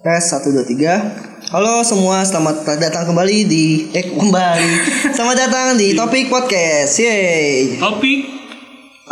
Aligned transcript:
Tes 0.00 0.32
1 0.32 0.48
2 0.48 0.64
3. 0.80 1.52
Halo 1.52 1.84
semua, 1.84 2.24
selamat 2.24 2.64
datang 2.80 3.12
kembali 3.12 3.44
di 3.44 3.92
eh 3.92 4.08
kembali. 4.08 4.72
Selamat 5.12 5.36
datang 5.44 5.76
di 5.76 5.92
Topik 5.92 6.32
Podcast. 6.32 6.96
Yeay. 7.04 7.76
Topik 7.76 8.24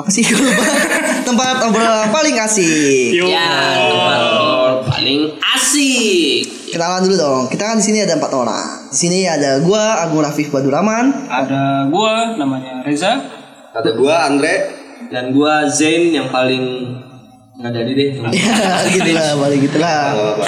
Apa 0.01 0.09
sih 0.09 0.25
gue 0.33 0.41
lupa? 0.41 0.65
Tempat 1.29 1.61
obrolan 1.69 2.09
paling 2.09 2.41
asik. 2.41 3.21
Yo. 3.21 3.29
Ya, 3.29 3.53
tempat 3.85 4.17
ngobrol 4.33 4.73
paling 4.89 5.21
asik. 5.61 6.73
Kenalan 6.73 7.05
dulu 7.05 7.17
dong. 7.21 7.43
Kita 7.53 7.69
kan 7.69 7.77
di 7.77 7.85
sini 7.85 8.09
ada 8.09 8.17
empat 8.17 8.33
orang. 8.33 8.89
Di 8.89 8.97
sini 8.97 9.29
ada 9.29 9.61
gua 9.61 10.01
Agung 10.09 10.25
Rafif 10.25 10.49
Baduraman. 10.49 11.29
Ada 11.29 11.93
gua 11.93 12.33
namanya 12.41 12.81
Reza. 12.81 13.29
Ada 13.77 13.93
gua 13.93 14.25
Andre. 14.25 14.73
Dan 15.13 15.37
gua 15.37 15.69
Zain 15.69 16.17
yang 16.17 16.33
paling 16.33 16.97
nggak 17.59 17.73
jadi 17.75 17.91
deh. 17.93 18.11
Ya, 18.39 18.87
gitu 18.87 19.11
lah, 19.11 19.35
balik 19.35 19.59
gitu 19.67 19.79
lah. 19.83 20.15
Apa-apa. 20.15 20.47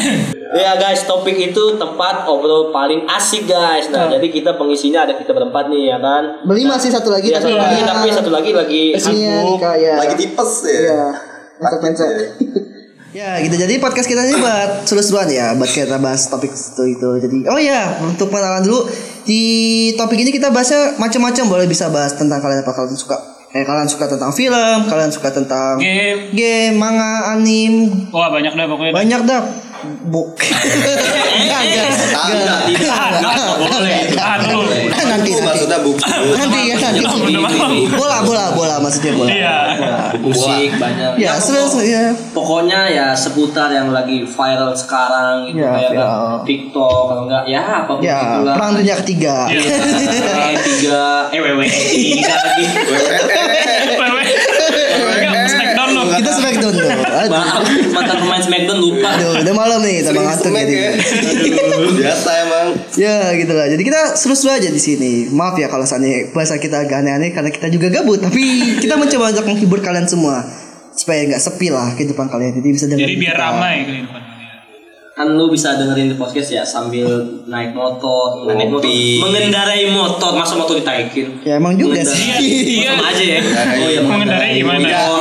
Ya 0.51 0.73
guys, 0.78 1.06
topik 1.06 1.34
itu 1.38 1.64
tempat 1.78 2.27
ngobrol 2.27 2.70
paling 2.70 3.06
asik 3.06 3.51
guys. 3.51 3.91
Nah, 3.91 4.10
jadi 4.10 4.27
kita 4.30 4.55
pengisinya 4.55 5.06
ada 5.06 5.15
kita 5.18 5.34
berempat 5.34 5.70
nih 5.70 5.95
ya 5.95 5.98
kan. 5.98 6.46
Berlima 6.46 6.78
sih 6.78 6.91
satu 6.91 7.10
lagi 7.10 7.30
Ya, 7.30 7.38
satu 7.42 7.54
tapi 7.54 7.59
lagi 7.59 7.80
tapi 7.87 8.09
satu 8.10 8.30
lagi 8.30 8.51
lagi 8.54 8.82
sibuk. 8.98 9.59
Nika 9.59 9.73
ya. 9.78 9.95
Lagi 9.98 10.15
tipes 10.15 10.52
ya. 10.66 10.78
Iya. 10.78 11.02
Untuk 11.60 11.80
mindset. 11.82 12.15
Ya 13.10 13.42
gitu 13.42 13.59
jadi 13.59 13.82
podcast 13.82 14.06
kita 14.06 14.23
ini 14.23 14.38
buat 14.38 14.87
seru-seruan 14.87 15.27
ya 15.27 15.51
buat 15.59 15.66
kita 15.66 15.98
bahas 15.98 16.30
topik 16.30 16.54
itu 16.54 16.95
itu 16.95 17.09
jadi 17.18 17.37
oh 17.51 17.59
ya 17.59 17.98
untuk 18.06 18.30
pengenalan 18.30 18.62
dulu 18.62 18.87
di 19.27 19.42
topik 19.98 20.15
ini 20.15 20.30
kita 20.30 20.54
bahasnya 20.54 20.95
macam-macam 20.95 21.45
boleh 21.51 21.66
bisa 21.66 21.90
bahas 21.90 22.15
tentang 22.15 22.38
kalian 22.38 22.63
apa 22.63 22.70
kalian 22.70 22.95
suka 22.95 23.18
eh 23.51 23.62
kalian 23.62 23.87
suka 23.87 24.06
tentang 24.06 24.30
film 24.30 24.79
kalian 24.87 25.10
suka 25.10 25.29
tentang 25.29 25.74
Game. 25.76 26.30
game 26.30 26.79
manga 26.79 27.34
anim 27.34 27.90
Wah 28.09 28.30
banyak 28.30 28.54
dah 28.54 28.65
pokoknya. 28.65 28.92
banyak 28.95 29.20
dah 29.26 29.42
bu. 30.06 30.23
Enggak, 31.40 31.60
enggak, 31.62 31.86
enggak. 31.88 32.60
Boleh. 33.60 34.00
Nanti 34.90 35.04
nanti. 35.06 35.30
Maksudnya 35.40 35.78
buku. 35.80 35.98
nanti 36.36 36.59
ya 36.66 36.76
nanti 36.76 37.04
bola 37.90 38.18
bola 38.23 38.45
bola 38.52 38.74
maksudnya 38.78 39.12
bola. 39.14 39.30
Iya. 39.30 39.56
musik 40.20 40.76
banyak. 40.76 41.16
ya 41.16 41.36
seru 41.36 41.64
seru, 41.64 41.82
ya 41.82 42.12
Pokoknya 42.30 42.86
ya 42.86 43.06
seputar 43.12 43.70
yang 43.70 43.90
lagi 43.90 44.23
viral 44.23 44.73
sekarang 44.73 45.46
gitu 45.46 45.60
Ya, 45.60 45.73
kayak 45.73 45.90
kan 45.96 46.42
TikTok 46.42 47.01
kalau 47.06 47.23
enggak 47.24 47.45
ya 47.46 47.60
apa 47.60 47.90
pun 47.90 48.02
ya 48.02 48.18
itulah. 48.20 48.54
perang 48.54 48.70
dunia 48.76 48.96
ketiga. 48.98 49.36
Iya. 49.48 49.60
Eh, 49.70 50.54
tiga 50.60 51.04
eh 51.30 51.40
wewe 51.40 51.66
tiga 51.66 52.34
lagi 52.34 52.64
Wewe. 53.90 54.23
Enggak, 55.20 55.45
Smackdown 55.48 55.88
lo. 55.90 56.02
kita 56.12 56.30
smackdown 56.73 57.02
tuh 57.02 57.18
aduh 57.18 57.30
Maaf, 57.32 57.63
mantan 57.90 58.16
pemain 58.18 58.40
Smackdown 58.40 58.79
lupa. 58.79 59.09
Aduh, 59.10 59.32
udah 59.38 59.54
malam 59.54 59.79
nih, 59.80 59.96
Sering 60.01 60.23
ngantuk 60.23 60.52
jadi. 60.52 60.74
ya. 60.74 60.90
Biasa 62.01 62.30
emang. 62.40 62.66
Ya 62.95 63.16
gitu 63.35 63.52
lah. 63.52 63.66
Jadi 63.66 63.82
kita 63.82 64.00
seru-seru 64.15 64.50
aja 64.53 64.69
di 64.69 64.78
sini. 64.78 65.12
Maaf 65.28 65.54
ya 65.54 65.66
kalau 65.66 65.82
seandainya 65.82 66.31
bahasa 66.31 66.56
kita 66.56 66.81
agak 66.81 67.00
aneh-aneh 67.00 67.31
karena 67.31 67.48
kita 67.48 67.66
juga 67.69 67.91
gabut. 67.91 68.19
Tapi 68.19 68.43
kita 68.78 68.94
mencoba 68.94 69.31
untuk 69.31 69.47
menghibur 69.47 69.81
kalian 69.81 70.06
semua 70.06 70.43
supaya 70.93 71.25
nggak 71.26 71.41
sepi 71.41 71.69
lah 71.69 71.94
kehidupan 71.94 72.26
kalian. 72.26 72.53
Jadi 72.54 72.69
bisa 72.71 72.84
dengerin 72.87 73.06
Jadi 73.06 73.16
biar 73.19 73.32
kita. 73.32 73.43
ramai 73.43 73.75
kehidupan 73.84 74.21
kalian. 74.21 74.38
Kan 75.10 75.26
lu 75.31 75.48
bisa 75.48 75.76
dengerin 75.76 76.09
di 76.09 76.16
podcast 76.16 76.48
ya 76.48 76.62
sambil 76.62 77.04
naik 77.44 77.72
motor, 77.72 78.47
naik 78.47 78.72
motor, 78.72 78.88
mengendarai 79.21 79.84
motor, 79.87 80.32
masa 80.32 80.56
motor 80.56 80.75
ditaikin. 80.75 81.44
Ya 81.44 81.56
emang 81.56 81.76
juga 81.76 82.00
sih. 82.00 82.81
Iya. 82.81 82.97
Sama 82.97 83.04
aja 83.06 83.25
ya. 83.28 83.41
Oh 83.76 83.88
iya, 83.91 84.00
mengendarai 84.00 84.50
gimana? 84.56 84.81
Ya. 84.81 85.19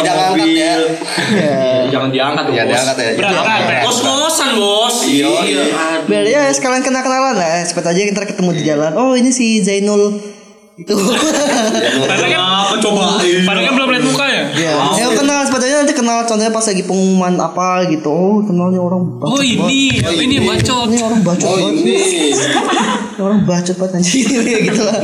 Ya. 1.32 1.88
Jangan 1.90 2.10
diangkat 2.10 2.44
dong, 2.44 2.54
Ya 2.54 2.64
bos. 2.64 2.72
diangkat 2.72 2.96
ya. 2.98 3.08
Berangkat 3.16 3.62
ya. 3.62 3.80
Ngos-ngosan, 3.84 4.50
bos. 4.56 4.96
Iya. 5.04 5.28
Biar 6.04 6.24
ya 6.26 6.42
sekalian 6.50 6.82
kenal-kenalan 6.82 7.34
lah. 7.34 7.62
Cepet 7.62 7.84
aja 7.86 8.00
kita 8.04 8.20
ketemu 8.26 8.50
di 8.52 8.62
jalan. 8.64 8.92
Oh 8.94 9.14
ini 9.14 9.30
si 9.30 9.60
Zainul 9.60 10.18
itu. 10.76 10.94
Padahal 10.96 12.24
kan 12.24 12.40
Apa 12.40 12.76
coba? 12.80 13.20
Padahal 13.20 13.64
kan 13.64 13.72
belum 13.76 13.88
lihat 13.92 14.04
mukanya. 14.06 14.42
ya. 14.54 14.72
Ya 14.96 15.06
kenal 15.12 15.44
sepatutnya 15.44 15.76
nanti 15.80 15.92
kenal 15.92 16.24
contohnya 16.24 16.50
pas 16.50 16.64
lagi 16.64 16.82
pengumuman 16.82 17.34
apa 17.36 17.84
gitu. 17.86 18.08
Oh 18.08 18.38
kenalnya 18.42 18.80
orang 18.80 19.18
bacot 19.18 19.30
Oh 19.30 19.42
ini, 19.42 20.00
banget. 20.00 20.24
ini 20.24 20.36
bacot. 20.40 20.86
Ini 20.88 20.98
orang 21.02 21.20
bacot 21.22 21.48
Oh 21.48 21.70
ini. 21.70 22.32
Orang 23.18 23.40
bacot 23.44 23.76
banget 23.76 23.92
anjing 23.98 24.26
ya 24.48 24.58
gitu 24.64 24.80
lah. 24.80 24.98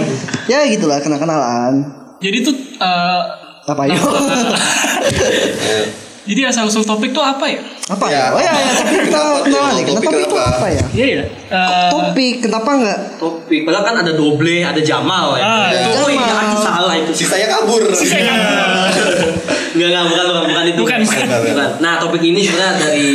Ya 0.47 0.57
gitu 0.65 0.85
lah 0.85 0.97
kenal-kenalan. 0.99 1.73
Jadi 2.17 2.37
tuh 2.41 2.55
eh, 2.79 3.19
Apa 3.67 3.81
yuk? 3.83 3.99
jadi 6.25 6.41
asal 6.45 6.65
usul 6.65 6.81
topik 6.81 7.09
tuh 7.09 7.21
apa 7.21 7.45
ya? 7.45 7.61
apa 7.85 8.05
ya? 8.09 8.17
Ya. 8.17 8.25
Oh 8.29 8.41
ya, 8.41 8.49
ya 8.51 8.71
tapi 8.73 8.95
kita 8.99 9.13
tuh? 9.13 9.35
nih. 9.45 9.83
Kenapa 9.83 10.01
Topik 10.01 10.17
itu 10.19 10.25
kenapa? 10.31 10.49
apa 10.51 10.67
ya? 10.67 10.83
Iya 10.91 11.05
ya. 11.05 11.23
Eh, 11.47 11.89
Topik 11.89 12.35
kenapa 12.41 12.69
enggak? 12.73 12.99
Topik. 13.15 13.61
Padahal 13.61 13.83
kan 13.83 13.95
ada 14.01 14.11
doble, 14.11 14.57
ada 14.59 14.81
Jamal 14.81 15.25
ya. 15.35 15.43
Ah, 15.43 15.69
itu. 15.69 15.89
Oh 15.95 16.09
iya, 16.09 16.19
Jamal. 16.19 16.43
aduh 16.43 16.59
salah 16.59 16.95
itu. 16.95 17.11
Sisanya 17.13 17.47
kabur. 17.51 17.81
Enggak, 17.85 18.01
enggak, 19.91 20.03
bukan, 20.03 20.25
bukan, 20.25 20.43
bukan 20.47 20.65
itu. 20.65 20.81
Bukan, 20.81 20.99
bukan. 20.99 21.27
Bukan. 21.45 21.69
Nah, 21.77 21.93
topik 21.97 22.23
ini 22.23 22.39
sebenarnya 22.41 22.73
dari 22.75 23.09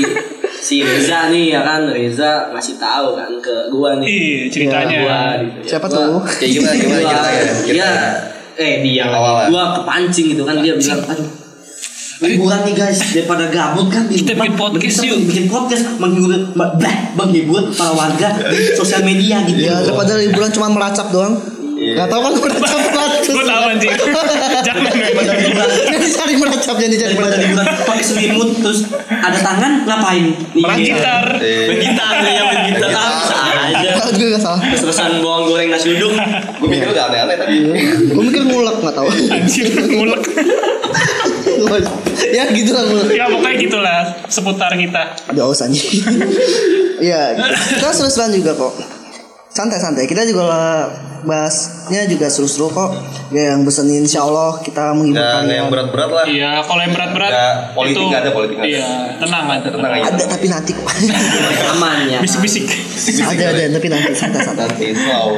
si 0.53 0.77
Reza 0.81 1.33
nih 1.33 1.51
ya 1.51 1.61
kan 1.63 1.89
Reza 1.89 2.47
ngasih 2.51 2.77
tahu 2.77 3.17
kan 3.17 3.33
ke 3.41 3.55
gua 3.69 3.97
nih 3.97 4.07
Iya 4.07 4.41
ceritanya. 4.47 4.99
gua 5.01 5.19
gitu 5.41 5.57
ya. 5.57 5.67
Siapa 5.67 5.87
Gua- 5.89 5.97
tuh? 5.97 6.21
Kayak 6.31 6.51
gimana 6.53 6.75
gimana 6.77 7.01
ceritanya? 7.01 7.41
dia 7.41 7.55
Ceritanya. 7.57 7.89
eh 8.55 8.75
dia 8.85 9.05
Awalnya. 9.09 9.49
gua 9.49 9.65
kepancing 9.75 10.27
gitu 10.29 10.43
kan 10.45 10.55
dia 10.61 10.73
bilang 10.77 11.01
aduh 11.03 11.29
liburan 12.21 12.61
nih 12.63 12.75
guys 12.75 13.01
daripada 13.11 13.49
gabut 13.49 13.89
kan 13.89 14.05
di 14.05 14.21
Kita 14.21 14.37
bikin 14.37 14.53
podcast 14.55 14.97
kita 15.01 15.09
yuk." 15.09 15.19
bikin 15.25 15.47
podcast 15.47 15.83
menghibur 15.97 16.33
bah, 16.53 16.77
menghibur 17.17 17.73
para 17.73 17.93
warga 17.93 18.29
di 18.47 18.73
sosial 18.75 19.01
media 19.03 19.41
gitu 19.43 19.57
Ya 19.59 19.81
daripada 19.81 20.15
liburan 20.15 20.51
cuma 20.51 20.69
meracap 20.69 21.09
doang. 21.09 21.35
Gak 21.81 22.07
tau 22.07 22.21
kan 22.21 22.33
meracap 22.37 22.81
ratus. 22.93 23.25
Gue 23.27 23.41
tahu 23.43 23.63
anjing. 23.67 23.89
Jangan 24.69 24.85
memang. 24.85 25.25
Jadi 25.65 26.07
cari 26.13 26.35
meracap 26.37 26.77
jadi 26.77 26.93
cari 26.95 27.09
daripada 27.11 27.27
meracap. 27.33 27.41
liburan 27.43 27.67
pakai 27.89 28.05
selimut 28.05 28.51
terus 28.61 28.81
ada 29.09 29.39
tangan 29.41 29.73
ngapain 29.89 30.25
Main 30.55 30.77
gitar. 30.79 31.25
Eh, 31.41 31.73
main 31.73 31.81
gitar 31.81 32.15
ya 32.21 32.43
main 32.45 32.61
gitar 32.69 32.91
aja 32.93 33.91
gue 34.21 34.29
gak 34.29 34.43
salah. 34.43 34.61
terus 34.61 34.83
terusan 34.85 35.25
bawang 35.25 35.49
goreng 35.49 35.73
nasi 35.73 35.97
uduk 35.97 36.13
Gue 36.61 36.69
mikir 36.69 36.93
udah 36.93 37.09
aneh-aneh 37.09 37.37
tadi. 37.41 37.57
Gue 38.13 38.23
mikir 38.29 38.45
ngulek 38.45 38.77
gak 38.77 38.93
tau. 38.93 39.09
Anjir, 39.09 39.73
ngulek. 39.89 40.21
Ya 42.31 42.45
gitu 42.49 42.71
lah. 42.71 42.85
Ya 43.11 43.25
pokoknya 43.27 43.57
gitulah 43.59 43.99
seputar 44.27 44.73
kita. 44.75 45.03
Udah 45.31 45.45
aus 45.45 45.61
anjing. 45.61 46.01
Iya, 47.01 47.33
kita 47.71 47.91
seru-seruan 47.91 48.29
juga 48.31 48.53
kok. 48.53 48.73
Santai-santai. 49.51 50.05
Kita 50.05 50.23
juga 50.23 50.47
lah 50.47 50.69
bahasnya 51.21 52.05
juga 52.07 52.29
seru-seru 52.29 52.69
kok. 52.69 52.93
Ya 53.31 53.53
yang 53.53 53.61
bosenin 53.61 54.05
insya 54.05 54.21
Allah 54.21 54.57
kita 54.59 54.93
menghibur 54.93 55.17
Dan 55.17 55.33
kalian. 55.43 55.57
yang 55.57 55.69
berat-berat 55.69 56.11
lah. 56.11 56.25
Iya, 56.25 56.51
kalau 56.61 56.81
yang 56.81 56.93
berat-berat 56.93 57.31
Nggak, 57.31 57.55
politik 57.73 57.95
itu 57.95 58.01
nggak 58.05 58.21
ada, 58.21 58.31
politik. 58.31 58.57
Iya, 58.61 58.87
tenang 59.17 59.45
aja. 59.49 59.69
Tenang 59.71 59.93
aja. 59.93 60.05
Ada 60.07 60.25
tapi 60.29 60.47
nanti 60.47 60.71
kok. 60.73 60.87
aman 61.71 61.99
ya 62.07 62.19
Bisik-bisik. 62.21 62.65
ada 63.23 63.45
ada 63.49 63.63
tapi 63.71 63.87
nanti 63.89 64.11
santai-santai. 64.13 64.65
Nanti 64.67 64.87
slow. 64.93 65.29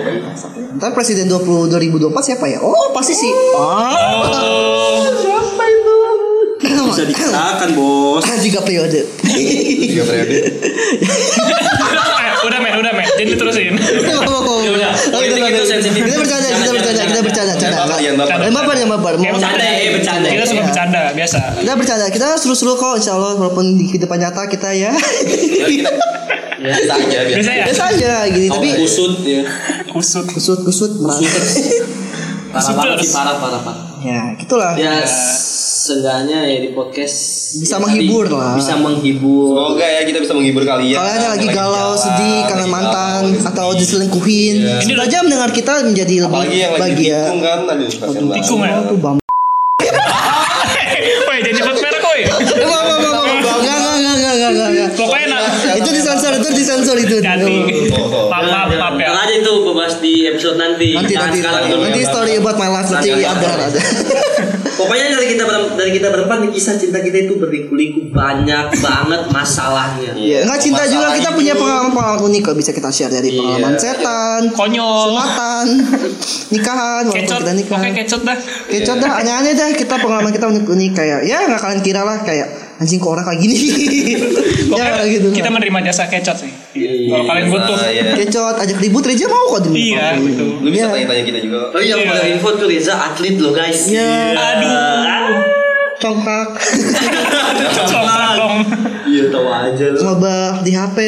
Ntar 0.76 0.90
presiden 0.92 1.26
20 1.26 1.70
2024 1.70 2.10
siapa 2.24 2.44
ya? 2.48 2.58
Oh 2.58 2.90
pasti 2.90 3.14
sih. 3.14 3.32
Oh, 3.54 4.22
itu? 4.26 5.34
Bisa 6.92 7.02
dikatakan 7.04 7.68
bos 7.72 8.22
Tiga 8.38 8.60
periode. 8.60 9.00
Tiga 9.18 10.02
periode. 10.04 10.36
Udah 12.42 12.58
men, 12.58 12.74
udah 12.74 12.92
men. 12.92 13.06
Jadi 13.14 13.32
terusin. 13.34 13.74
Ya 13.78 14.14
udah, 14.68 14.90
sensitif. 15.64 16.02
Kita 16.02 16.18
bercanda, 16.18 16.48
kita 16.50 16.72
bercanda, 16.72 17.02
kita 17.04 17.20
bercanda, 17.22 17.52
bercanda. 17.54 17.96
jangan 17.96 18.18
baper. 18.50 18.74
Jangan 18.74 18.90
baper. 18.92 19.12
Mau- 19.14 19.32
Bercanda 19.32 19.62
ya, 19.64 19.90
bercanda. 19.94 20.26
Kita 20.28 20.44
suka 20.44 20.54
Iya. 20.54 20.66
bercanda 20.66 21.00
biasa. 21.14 21.38
Kita 21.56 21.72
bercanda, 21.74 22.06
kita 22.08 22.28
seru-seru 22.36 22.74
kok 22.74 22.98
insya 22.98 23.14
Allah 23.14 23.32
walaupun 23.36 23.74
di 23.74 23.86
kehidupan 23.86 24.18
nyata 24.18 24.42
kita 24.46 24.68
ya 24.70 24.90
Ya, 24.90 25.66
kita- 25.66 25.94
Biasa 26.62 26.94
aja 26.94 27.18
biasa. 27.20 27.34
Biasa 27.34 27.50
ya? 27.52 27.64
biasa 27.66 27.82
aja 27.88 28.12
gini 28.28 28.46
Kau 28.46 28.56
tapi 28.56 28.68
kusut 28.76 29.14
ya 29.20 29.42
Kusut. 29.90 30.24
kusut 30.28 30.58
kusut 30.62 30.90
parah 30.94 31.18
sih 31.18 33.10
parah 33.10 33.34
parah 33.34 33.60
parah 33.60 33.84
ya 33.98 34.34
gitulah 34.36 34.72
ya 34.76 35.02
seenggaknya 35.82 36.38
ya 36.44 36.58
di 36.60 36.70
podcast 36.70 37.16
Bisa 37.56 37.74
ya, 37.74 37.80
menghibur 37.80 38.24
tadi 38.24 38.38
lah. 38.38 38.54
bisa 38.54 38.72
menghibur 38.76 39.50
Semoga 39.52 39.82
ya 39.84 40.00
kita 40.02 40.18
bisa 40.20 40.32
menghibur 40.32 40.62
kalian. 40.62 40.94
kalian 40.94 41.18
yang 41.20 41.32
lagi 41.32 41.48
galau 41.50 41.90
jalan, 41.90 41.98
sedih 41.98 42.38
kangen 42.44 42.60
lagi 42.60 42.70
mantan 42.70 43.22
galau, 43.28 43.48
atau 43.48 43.66
sedih. 43.68 43.80
diselingkuhin 43.80 44.54
Iya. 44.58 44.76
ini 44.80 44.92
aja 44.96 45.16
mendengar 45.20 45.50
kita 45.50 45.72
menjadi 45.82 46.14
lebih 46.20 46.30
Apalagi 46.30 46.56
yang 46.56 46.72
lagi 46.72 46.80
bahagia 46.80 47.18
tikung 47.20 47.40
kan, 47.40 47.58
aduh 47.66 47.88
kasihan 47.88 48.12
banget. 48.22 48.36
Tikung 48.38 48.60
ya? 48.62 48.76
tuh 48.84 48.96
bam 48.96 49.16
Woi, 51.22 51.38
jangan 51.40 51.56
nyebut 51.58 51.76
merek 51.80 52.02
woi. 52.04 52.20
Enggak, 52.22 52.80
enggak, 52.84 52.98
enggak, 53.02 53.94
enggak, 53.98 54.14
enggak, 54.14 54.50
enggak, 54.52 54.68
enggak. 54.68 54.88
Pokoknya 54.94 55.26
nah, 55.28 55.40
itu 55.74 55.90
disensor 55.90 56.32
itu 56.32 56.48
disensor 56.52 56.96
itu. 56.96 57.16
Ganti. 57.18 57.56
Oh, 57.90 57.98
oh. 57.98 58.26
Maaf, 58.28 58.44
maaf, 58.44 58.68
maaf 58.70 58.94
ya. 58.94 59.08
Ntar 59.08 59.24
aja 59.24 59.34
itu 59.34 59.52
bahas 59.72 59.94
di 59.98 60.12
episode 60.24 60.56
nanti. 60.56 60.88
Nanti 60.92 61.12
Jangan 61.12 61.32
nanti 61.32 61.38
nanti, 61.40 61.74
nanti 61.74 62.00
story 62.04 62.32
about 62.36 62.56
my 62.56 62.68
life 62.68 62.88
nanti 62.88 63.08
Nanti 63.10 63.24
ada 63.24 63.46
ada. 63.48 63.66
ada. 63.66 63.80
Pokoknya 64.82 65.06
dari 65.12 65.26
kita 65.28 65.44
berem- 65.44 65.74
dari 65.74 65.90
kita 65.92 66.08
berempat 66.08 66.36
nih 66.38 66.50
kisah 66.50 66.74
cinta 66.74 66.98
kita 66.98 67.18
itu 67.20 67.34
berliku-liku 67.34 68.00
banyak 68.08 68.66
banget 68.84 69.22
masalahnya. 69.28 70.12
Iya, 70.12 70.42
enggak 70.42 70.60
cinta 70.60 70.82
juga 70.84 71.06
Masalah 71.06 71.16
kita 71.16 71.28
itu- 71.28 71.38
punya 71.38 71.54
pengalaman-pengalaman 71.54 72.20
unik 72.24 72.40
kok 72.42 72.56
bisa 72.56 72.70
kita 72.70 72.88
share 72.88 73.10
dari 73.10 73.28
Iya. 73.28 73.38
pengalaman 73.38 73.74
setan, 73.76 74.40
Konyol. 74.50 75.06
sunatan, 75.08 75.66
nikahan, 76.52 77.04
Kecot, 77.06 77.40
kita 77.40 77.52
nikah. 77.52 77.70
pokoknya 77.72 77.94
kecot 77.96 78.22
dah. 78.22 78.36
Kecot 78.66 78.98
dah, 78.98 79.12
aneh-aneh 79.16 79.52
dah 79.52 79.68
kita 79.72 79.94
pengalaman 79.96 80.30
kita 80.30 80.46
unik-unik 80.48 80.90
kayak 80.92 81.20
ya 81.22 81.38
nggak 81.44 81.60
kalian 81.60 81.80
kira 81.80 82.02
lah 82.02 82.18
kayak 82.20 82.48
anjing 82.82 82.98
kok 82.98 83.14
orang 83.14 83.22
kayak 83.22 83.40
gini. 83.40 83.56
ya 84.78 85.06
gitu. 85.06 85.30
kita 85.30 85.48
menerima 85.48 85.78
jasa 85.86 86.10
kecot 86.10 86.36
sih. 86.42 86.50
Kalau 87.06 87.24
kalian 87.24 87.46
butuh. 87.48 87.76
Nah, 87.78 87.88
iya. 87.88 88.02
Kecot 88.18 88.56
ajak 88.58 88.78
ribut 88.82 89.06
Reja 89.06 89.30
mau 89.30 89.54
kok 89.54 89.70
dulu. 89.70 89.78
Iya, 89.78 90.18
gitu. 90.18 90.44
Lu 90.58 90.68
bisa 90.68 90.90
Iya. 90.90 90.92
tanya-tanya 90.92 91.24
kita 91.24 91.38
juga. 91.38 91.58
Oh 91.70 91.78
iya, 91.78 91.94
Iya. 91.94 92.10
boleh 92.10 92.26
info 92.34 92.48
tuh 92.58 92.66
Reza 92.66 92.94
atlet 92.98 93.36
loh 93.38 93.52
guys. 93.54 93.86
Iya. 93.86 94.34
Aduh. 94.34 95.00
Congkak, 96.02 96.58
dong. 98.34 98.56
Iya 99.06 99.24
tahu 99.30 99.46
aja 99.46 99.86
lu. 99.94 99.98
ngobah 100.02 100.66
di 100.66 100.74
HP. 100.74 100.98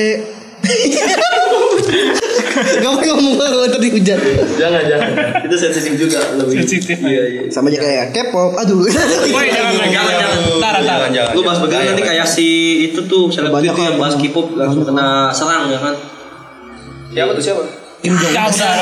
Gak 2.54 2.90
mau 2.90 3.02
ngomong 3.02 3.34
kalau 3.38 3.66
tadi 3.68 3.88
hujan. 3.90 4.18
Jangan 4.54 4.82
jangan. 4.86 5.08
Itu 5.44 5.56
sensitif 5.58 5.92
juga 5.98 6.20
lebih. 6.38 6.62
Sensitif. 6.62 6.96
Iya 7.02 7.22
iya. 7.28 7.42
Sama 7.50 7.68
aja 7.70 7.78
kayak 7.82 8.14
K-pop. 8.14 8.54
Aduh. 8.62 8.82
Woi, 8.84 9.46
jangan 9.50 9.74
lagi. 9.78 9.94
Jangan, 9.94 10.14
jangan. 10.14 10.38
Tar, 10.62 10.74
tar. 10.74 10.82
Jangan, 10.82 11.10
jangan. 11.12 11.32
Lu 11.34 11.40
bahas 11.42 11.58
Bahaya, 11.64 11.90
nanti 11.92 12.02
kayak 12.04 12.26
si 12.26 12.48
itu 12.90 13.00
tuh 13.06 13.28
itu 13.28 13.80
yang 13.82 13.98
bahas. 13.98 14.14
K-pop 14.14 14.54
langsung 14.54 14.86
kena 14.86 15.28
serang 15.34 15.68
ya 15.68 15.78
kan. 15.78 15.94
Siapa 17.14 17.30
tuh 17.34 17.44
siapa? 17.44 17.83
Kim 18.04 18.12
Jong 18.20 18.36
Jangan 18.36 18.52
usah. 18.52 18.72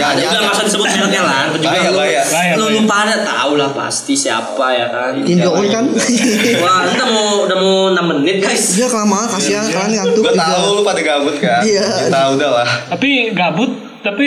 Ya, 0.00 0.08
juga 0.16 0.36
nggak 0.40 0.54
usah 0.56 0.64
disebut 0.64 0.88
mereknya 0.88 1.20
lah. 1.20 1.52
Bahaya, 1.52 1.90
lu, 1.92 2.00
bahaya. 2.00 2.52
Lu, 2.56 2.64
lu 2.72 2.80
pada 2.88 3.20
tahu 3.20 3.60
lah 3.60 3.70
pasti 3.76 4.16
siapa 4.16 4.66
ya 4.72 4.88
kan. 4.88 5.12
Kim 5.20 5.36
Jong 5.36 5.54
Un 5.60 5.66
kan. 5.68 5.84
Wah, 6.64 6.88
ini 6.88 6.96
udah 6.96 7.08
mau 7.12 7.28
udah 7.44 7.56
mau 7.60 7.76
6 7.92 8.10
menit 8.16 8.36
guys. 8.40 8.80
Dia 8.80 8.88
kelamaan 8.88 9.28
kasihan 9.28 9.68
kalian 9.68 9.90
ngantuk 10.00 10.24
juga. 10.24 10.40
tahu 10.40 10.80
lu 10.80 10.82
pada 10.82 11.00
gabut 11.04 11.36
kan. 11.36 11.60
Iya. 11.60 12.08
Kita 12.08 12.20
udah 12.40 12.50
lah. 12.56 12.68
Tapi 12.88 13.36
gabut, 13.36 13.70
tapi 14.00 14.26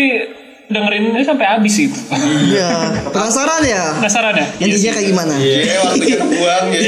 dengerinnya 0.70 1.24
sampai 1.26 1.46
habis 1.58 1.76
itu. 1.82 2.00
Iya. 2.54 2.94
Penasaran 3.10 3.66
ya? 3.66 3.98
Penasaran 3.98 4.38
ya? 4.38 4.46
Yang 4.62 4.70
DJ 4.78 4.86
kayak 4.94 5.08
gimana? 5.18 5.34
Iya, 5.42 5.76
waktunya 5.82 6.18
kebuang 6.22 6.66
ya. 6.70 6.82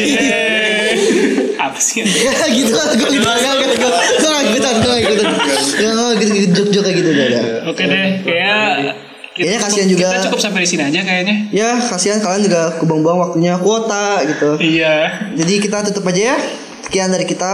Apa 1.70 1.80
sih? 1.80 2.02
Ya 2.02 2.34
gitu 2.50 2.74
lah 2.74 2.90
gue 2.92 3.10
gitu 3.14 3.24
gak 3.24 3.38
gue 3.38 3.68
Gue 3.78 4.30
gak 4.30 4.44
ikutan 4.50 4.74
Gue 4.82 4.90
gak 4.90 5.02
ikutan 5.06 5.28
Ya 5.78 5.90
gitu 6.18 6.32
gitu 6.34 6.48
Jok 6.58 6.68
jok 6.74 6.82
kayak 6.84 6.98
gitu 6.98 7.10
udah 7.14 7.26
ada 7.30 7.42
Oke 7.70 7.84
deh, 7.86 8.08
kayak 8.26 8.70
Kayaknya 9.40 9.60
kasihan 9.64 9.88
juga. 9.88 10.08
Kita 10.12 10.26
cukup 10.28 10.40
sampai 10.44 10.60
di 10.66 10.68
sini 10.68 10.84
aja 10.84 11.00
kayaknya. 11.00 11.36
Ya 11.56 11.70
kasihan 11.80 12.20
kalian 12.20 12.44
juga 12.44 12.76
Kebuang-buang 12.76 13.20
waktunya 13.24 13.56
Kuota 13.56 14.20
gitu 14.28 14.60
Iya. 14.60 14.96
Jadi 15.40 15.54
kita 15.64 15.78
tutup 15.88 16.04
aja 16.12 16.36
ya 16.36 16.38
Sekian 16.84 17.08
dari 17.08 17.24
kita 17.24 17.54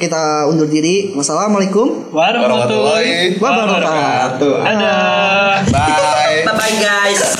Kita 0.00 0.50
undur 0.50 0.66
diri 0.66 1.14
Wassalamualaikum 1.14 2.10
Warahmatullahi 2.10 3.38
Warahmatullahi 3.38 3.38
wabarakatuh 3.38 4.54
Dadah. 4.66 5.54
Bye. 5.70 6.42
Bye 6.42 6.54
bye 6.58 6.76
guys. 6.80 7.38